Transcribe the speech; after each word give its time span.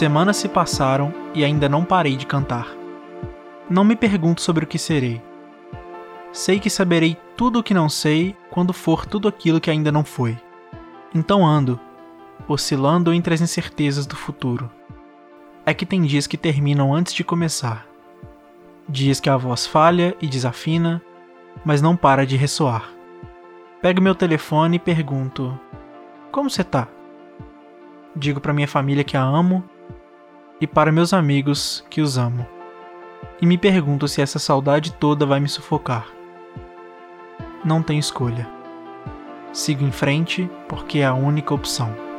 Semanas 0.00 0.38
se 0.38 0.48
passaram 0.48 1.12
e 1.34 1.44
ainda 1.44 1.68
não 1.68 1.84
parei 1.84 2.16
de 2.16 2.24
cantar. 2.24 2.66
Não 3.68 3.84
me 3.84 3.94
pergunto 3.94 4.40
sobre 4.40 4.64
o 4.64 4.66
que 4.66 4.78
serei. 4.78 5.20
Sei 6.32 6.58
que 6.58 6.70
saberei 6.70 7.18
tudo 7.36 7.58
o 7.58 7.62
que 7.62 7.74
não 7.74 7.86
sei 7.86 8.34
quando 8.48 8.72
for 8.72 9.04
tudo 9.04 9.28
aquilo 9.28 9.60
que 9.60 9.70
ainda 9.70 9.92
não 9.92 10.02
foi. 10.02 10.38
Então 11.14 11.46
ando, 11.46 11.78
oscilando 12.48 13.12
entre 13.12 13.34
as 13.34 13.42
incertezas 13.42 14.06
do 14.06 14.16
futuro. 14.16 14.70
É 15.66 15.74
que 15.74 15.84
tem 15.84 16.00
dias 16.00 16.26
que 16.26 16.38
terminam 16.38 16.94
antes 16.94 17.12
de 17.12 17.22
começar. 17.22 17.86
Dias 18.88 19.20
que 19.20 19.28
a 19.28 19.36
voz 19.36 19.66
falha 19.66 20.16
e 20.18 20.26
desafina, 20.26 21.02
mas 21.62 21.82
não 21.82 21.94
para 21.94 22.24
de 22.24 22.38
ressoar. 22.38 22.90
Pego 23.82 24.00
meu 24.00 24.14
telefone 24.14 24.76
e 24.76 24.80
pergunto: 24.80 25.60
Como 26.32 26.48
você 26.48 26.64
tá? 26.64 26.88
Digo 28.16 28.40
para 28.40 28.54
minha 28.54 28.66
família 28.66 29.04
que 29.04 29.14
a 29.14 29.22
amo 29.22 29.62
e 30.60 30.66
para 30.66 30.92
meus 30.92 31.12
amigos 31.12 31.84
que 31.88 32.00
os 32.00 32.18
amo. 32.18 32.46
E 33.40 33.46
me 33.46 33.56
pergunto 33.56 34.06
se 34.06 34.20
essa 34.20 34.38
saudade 34.38 34.92
toda 34.92 35.24
vai 35.24 35.40
me 35.40 35.48
sufocar. 35.48 36.06
Não 37.64 37.82
tenho 37.82 38.00
escolha. 38.00 38.48
Sigo 39.52 39.84
em 39.84 39.90
frente 39.90 40.50
porque 40.68 40.98
é 40.98 41.06
a 41.06 41.14
única 41.14 41.54
opção. 41.54 42.09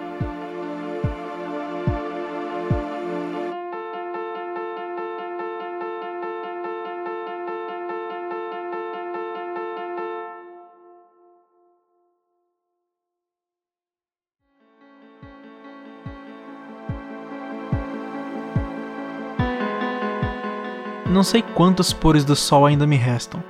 Não 21.12 21.24
sei 21.24 21.42
quantos 21.42 21.92
pores 21.92 22.24
do 22.24 22.38
sol 22.38 22.66
ainda 22.66 22.88
me 22.88 22.96
restam. 22.96 23.44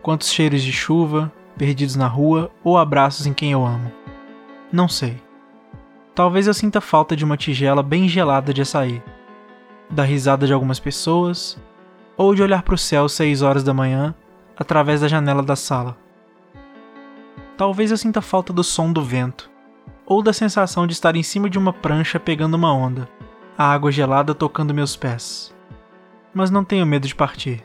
Quantos 0.00 0.30
cheiros 0.30 0.62
de 0.62 0.70
chuva, 0.70 1.32
perdidos 1.58 1.96
na 1.96 2.06
rua 2.06 2.52
ou 2.62 2.78
abraços 2.78 3.26
em 3.26 3.34
quem 3.34 3.50
eu 3.50 3.66
amo. 3.66 3.90
Não 4.70 4.86
sei. 4.86 5.20
Talvez 6.14 6.46
eu 6.46 6.54
sinta 6.54 6.80
falta 6.80 7.16
de 7.16 7.24
uma 7.24 7.36
tigela 7.36 7.82
bem 7.82 8.08
gelada 8.08 8.54
de 8.54 8.62
açaí, 8.62 9.02
da 9.90 10.04
risada 10.04 10.46
de 10.46 10.52
algumas 10.52 10.78
pessoas, 10.78 11.60
ou 12.16 12.32
de 12.32 12.44
olhar 12.44 12.62
para 12.62 12.76
o 12.76 12.78
céu 12.78 13.08
seis 13.08 13.42
horas 13.42 13.64
da 13.64 13.74
manhã 13.74 14.14
através 14.56 15.00
da 15.00 15.08
janela 15.08 15.42
da 15.42 15.56
sala. 15.56 15.96
Talvez 17.56 17.90
eu 17.90 17.96
sinta 17.96 18.22
falta 18.22 18.52
do 18.52 18.62
som 18.62 18.92
do 18.92 19.02
vento, 19.02 19.50
ou 20.06 20.22
da 20.22 20.32
sensação 20.32 20.86
de 20.86 20.92
estar 20.92 21.16
em 21.16 21.24
cima 21.24 21.50
de 21.50 21.58
uma 21.58 21.72
prancha 21.72 22.20
pegando 22.20 22.54
uma 22.54 22.72
onda, 22.72 23.08
a 23.58 23.64
água 23.64 23.90
gelada 23.90 24.32
tocando 24.32 24.72
meus 24.72 24.94
pés 24.94 25.52
mas 26.34 26.50
não 26.50 26.64
tenho 26.64 26.86
medo 26.86 27.06
de 27.06 27.14
partir. 27.14 27.62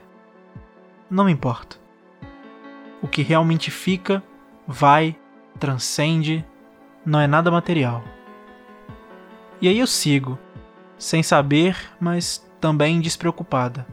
Não 1.09 1.25
me 1.25 1.31
importa. 1.31 1.78
O 3.01 3.07
que 3.07 3.22
realmente 3.22 3.72
fica, 3.72 4.22
vai, 4.67 5.16
transcende, 5.59 6.45
não 7.06 7.19
é 7.19 7.27
nada 7.27 7.50
material. 7.50 8.03
E 9.61 9.67
aí 9.67 9.79
eu 9.79 9.88
sigo, 9.88 10.38
sem 10.97 11.23
saber, 11.23 11.77
mas 12.00 12.45
também 12.59 13.00
despreocupada. 13.00 13.88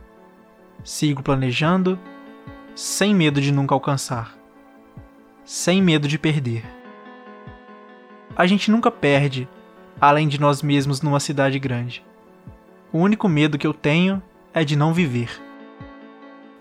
Sigo 0.82 1.22
planejando, 1.22 1.98
sem 2.74 3.14
medo 3.14 3.40
de 3.40 3.52
nunca 3.52 3.74
alcançar, 3.74 4.36
sem 5.44 5.80
medo 5.80 6.08
de 6.08 6.18
perder. 6.18 6.64
A 8.36 8.46
gente 8.46 8.70
nunca 8.70 8.90
perde, 8.90 9.48
além 10.00 10.26
de 10.26 10.40
nós 10.40 10.60
mesmos 10.60 11.00
numa 11.00 11.20
cidade 11.20 11.58
grande. 11.58 12.04
O 12.92 12.98
único 12.98 13.28
medo 13.28 13.56
que 13.56 13.66
eu 13.66 13.72
tenho 13.72 14.22
é 14.54 14.65
de 14.65 14.76
não 14.76 14.94
viver. 14.94 15.42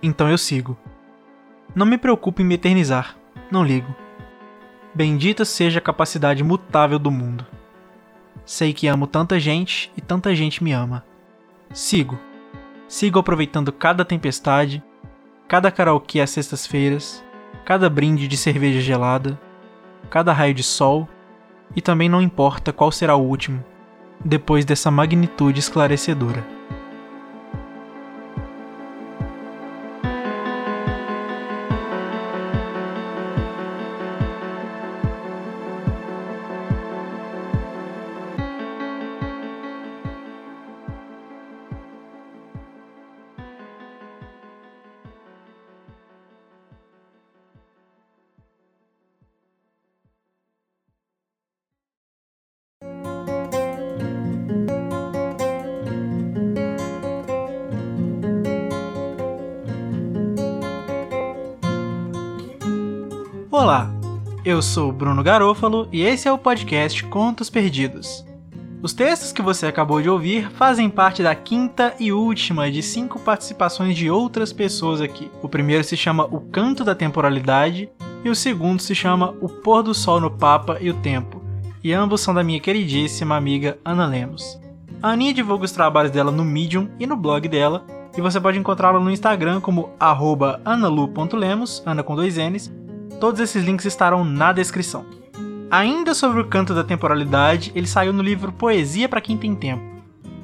Então 0.01 0.27
eu 0.27 0.37
sigo. 0.37 0.75
Não 1.75 1.85
me 1.85 1.97
preocupo 1.97 2.41
em 2.41 2.45
me 2.45 2.55
eternizar, 2.55 3.15
não 3.51 3.63
ligo. 3.63 3.95
Bendita 4.93 5.45
seja 5.45 5.79
a 5.79 5.81
capacidade 5.81 6.43
mutável 6.43 6.99
do 6.99 7.11
mundo. 7.11 7.45
Sei 8.45 8.73
que 8.73 8.87
amo 8.87 9.07
tanta 9.07 9.39
gente 9.39 9.91
e 9.95 10.01
tanta 10.01 10.35
gente 10.35 10.63
me 10.63 10.71
ama. 10.71 11.05
Sigo. 11.71 12.19
Sigo 12.87 13.19
aproveitando 13.19 13.71
cada 13.71 14.03
tempestade, 14.03 14.83
cada 15.47 15.71
karaokê 15.71 16.19
às 16.19 16.31
sextas-feiras, 16.31 17.23
cada 17.63 17.89
brinde 17.89 18.27
de 18.27 18.35
cerveja 18.35 18.81
gelada, 18.81 19.39
cada 20.09 20.33
raio 20.33 20.53
de 20.53 20.63
sol, 20.63 21.07
e 21.75 21.81
também 21.81 22.09
não 22.09 22.21
importa 22.21 22.73
qual 22.73 22.91
será 22.91 23.15
o 23.15 23.25
último, 23.25 23.63
depois 24.23 24.65
dessa 24.65 24.91
magnitude 24.91 25.59
esclarecedora. 25.59 26.45
Olá, 63.53 63.87
eu 64.43 64.63
sou 64.63 64.91
Bruno 64.91 65.21
Garofalo 65.21 65.87
e 65.91 66.01
esse 66.01 66.27
é 66.27 66.31
o 66.31 66.39
podcast 66.39 67.03
Contos 67.03 67.51
Perdidos. 67.51 68.25
Os 68.81 68.93
textos 68.93 69.31
que 69.31 69.43
você 69.43 69.67
acabou 69.67 70.01
de 70.01 70.09
ouvir 70.09 70.49
fazem 70.53 70.89
parte 70.89 71.21
da 71.21 71.35
quinta 71.35 71.93
e 71.99 72.11
última 72.11 72.71
de 72.71 72.81
cinco 72.81 73.19
participações 73.19 73.95
de 73.95 74.09
outras 74.09 74.51
pessoas 74.51 75.01
aqui. 75.01 75.29
O 75.39 75.47
primeiro 75.47 75.83
se 75.83 75.95
chama 75.95 76.25
O 76.31 76.41
Canto 76.41 76.83
da 76.83 76.95
Temporalidade 76.95 77.91
e 78.25 78.29
o 78.31 78.33
segundo 78.33 78.81
se 78.81 78.95
chama 78.95 79.35
O 79.39 79.47
Pôr 79.47 79.83
do 79.83 79.93
Sol 79.93 80.19
no 80.19 80.31
Papa 80.31 80.79
e 80.81 80.89
o 80.89 80.95
Tempo, 80.95 81.39
e 81.83 81.93
ambos 81.93 82.21
são 82.21 82.33
da 82.33 82.43
minha 82.43 82.59
queridíssima 82.59 83.35
amiga 83.35 83.77
Ana 83.85 84.07
Lemos. 84.07 84.59
A 84.99 85.09
Aninha 85.09 85.31
divulga 85.31 85.65
os 85.65 85.71
trabalhos 85.71 86.11
dela 86.11 86.31
no 86.31 86.43
Medium 86.43 86.89
e 86.99 87.05
no 87.05 87.15
blog 87.15 87.47
dela, 87.47 87.85
e 88.17 88.19
você 88.21 88.41
pode 88.41 88.57
encontrá-la 88.57 88.99
no 88.99 89.11
Instagram 89.11 89.61
como 89.61 89.91
analu.lemos, 89.99 91.83
Ana 91.85 92.01
com 92.01 92.15
dois 92.15 92.37
N's, 92.37 92.71
Todos 93.19 93.39
esses 93.39 93.63
links 93.63 93.85
estarão 93.85 94.23
na 94.23 94.51
descrição. 94.51 95.05
Ainda 95.69 96.13
sobre 96.13 96.39
o 96.39 96.47
canto 96.47 96.73
da 96.73 96.83
temporalidade, 96.83 97.71
ele 97.73 97.87
saiu 97.87 98.13
no 98.13 98.21
livro 98.21 98.51
Poesia 98.51 99.09
para 99.09 99.21
quem 99.21 99.37
tem 99.37 99.55
tempo. 99.55 99.83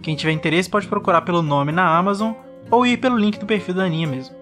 Quem 0.02 0.16
tiver 0.16 0.32
interesse 0.32 0.70
pode 0.70 0.88
procurar 0.88 1.22
pelo 1.22 1.42
nome 1.42 1.72
na 1.72 1.98
Amazon 1.98 2.34
ou 2.72 2.86
ir 2.86 2.98
pelo 2.98 3.18
link 3.18 3.38
do 3.38 3.46
perfil 3.46 3.76
da 3.76 3.84
Aninha 3.84 4.08
mesmo. 4.08 4.36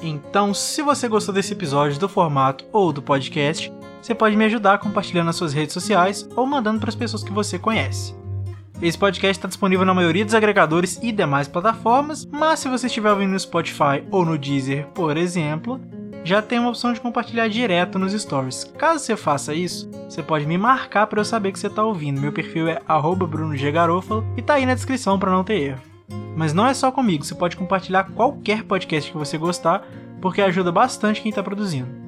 Então, 0.00 0.52
se 0.52 0.82
você 0.82 1.08
gostou 1.08 1.34
desse 1.34 1.52
episódio, 1.52 1.98
do 1.98 2.08
formato 2.08 2.64
ou 2.72 2.92
do 2.92 3.02
podcast, 3.02 3.72
você 4.00 4.14
pode 4.14 4.36
me 4.36 4.44
ajudar 4.44 4.78
compartilhando 4.78 5.26
nas 5.26 5.36
suas 5.36 5.52
redes 5.52 5.72
sociais 5.72 6.28
ou 6.36 6.46
mandando 6.46 6.78
para 6.78 6.90
as 6.90 6.94
pessoas 6.94 7.24
que 7.24 7.32
você 7.32 7.58
conhece. 7.58 8.14
Esse 8.82 8.98
podcast 8.98 9.38
está 9.38 9.48
disponível 9.48 9.86
na 9.86 9.94
maioria 9.94 10.24
dos 10.24 10.34
agregadores 10.34 10.98
e 11.02 11.10
demais 11.10 11.48
plataformas, 11.48 12.26
mas 12.26 12.58
se 12.58 12.68
você 12.68 12.86
estiver 12.86 13.10
ouvindo 13.10 13.30
no 13.30 13.40
Spotify 13.40 14.04
ou 14.10 14.26
no 14.26 14.36
Deezer, 14.36 14.86
por 14.88 15.16
exemplo, 15.16 15.80
já 16.24 16.40
tem 16.40 16.58
uma 16.58 16.70
opção 16.70 16.94
de 16.94 17.00
compartilhar 17.00 17.48
direto 17.48 17.98
nos 17.98 18.12
stories. 18.12 18.64
Caso 18.78 19.04
você 19.04 19.14
faça 19.14 19.54
isso, 19.54 19.90
você 20.08 20.22
pode 20.22 20.46
me 20.46 20.56
marcar 20.56 21.06
para 21.06 21.20
eu 21.20 21.24
saber 21.24 21.52
que 21.52 21.58
você 21.58 21.66
está 21.66 21.84
ouvindo. 21.84 22.18
Meu 22.20 22.32
perfil 22.32 22.66
é 22.66 22.80
@brunoggarofalo 22.80 24.24
e 24.36 24.42
tá 24.42 24.54
aí 24.54 24.64
na 24.64 24.74
descrição 24.74 25.18
para 25.18 25.30
não 25.30 25.44
ter 25.44 25.60
erro. 25.60 25.82
Mas 26.34 26.54
não 26.54 26.66
é 26.66 26.74
só 26.74 26.90
comigo, 26.90 27.24
você 27.24 27.34
pode 27.34 27.56
compartilhar 27.56 28.10
qualquer 28.14 28.64
podcast 28.64 29.12
que 29.12 29.18
você 29.18 29.38
gostar, 29.38 29.86
porque 30.20 30.40
ajuda 30.40 30.72
bastante 30.72 31.20
quem 31.20 31.28
está 31.28 31.42
produzindo. 31.42 32.04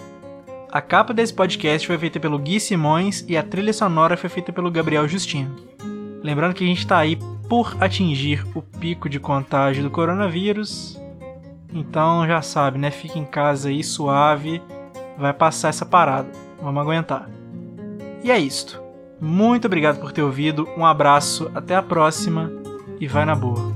A 0.70 0.80
capa 0.80 1.14
desse 1.14 1.32
podcast 1.32 1.86
foi 1.86 1.96
feita 1.96 2.20
pelo 2.20 2.38
Gui 2.38 2.60
Simões 2.60 3.24
e 3.28 3.36
a 3.36 3.42
trilha 3.42 3.72
sonora 3.72 4.16
foi 4.16 4.28
feita 4.28 4.52
pelo 4.52 4.70
Gabriel 4.70 5.08
Justino. 5.08 5.54
Lembrando 6.22 6.54
que 6.54 6.64
a 6.64 6.66
gente 6.66 6.80
está 6.80 6.98
aí 6.98 7.16
por 7.48 7.76
atingir 7.80 8.44
o 8.54 8.60
pico 8.60 9.08
de 9.08 9.20
contágio 9.20 9.82
do 9.82 9.90
coronavírus. 9.90 11.00
Então 11.72 12.26
já 12.26 12.42
sabe, 12.42 12.78
né? 12.78 12.90
Fica 12.90 13.18
em 13.18 13.24
casa 13.24 13.68
aí 13.68 13.82
suave, 13.82 14.60
vai 15.16 15.32
passar 15.32 15.68
essa 15.68 15.86
parada. 15.86 16.28
Vamos 16.60 16.82
aguentar. 16.82 17.28
E 18.22 18.30
é 18.30 18.38
isto. 18.38 18.82
Muito 19.20 19.66
obrigado 19.66 20.00
por 20.00 20.12
ter 20.12 20.22
ouvido. 20.22 20.68
Um 20.76 20.84
abraço, 20.84 21.50
até 21.54 21.74
a 21.74 21.82
próxima 21.82 22.50
e 23.00 23.06
vai 23.06 23.24
na 23.24 23.34
boa. 23.34 23.75